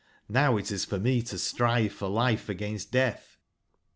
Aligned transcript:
)Vow 0.27 0.57
is 0.59 0.71
it 0.71 0.81
for 0.89 0.97
me 0.97 1.21
to 1.21 1.37
strive 1.37 1.91
for 1.93 2.09
life 2.09 2.49
against 2.49 2.91
deatb'^j!? 2.91 3.37